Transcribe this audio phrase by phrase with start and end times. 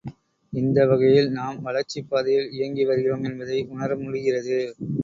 [0.53, 4.59] இந்த வகையில் நாம் வளர்ச்சிப் பாதையில் இயங்கி வருகிறோம் என்பதை உணரமுடிகிறது.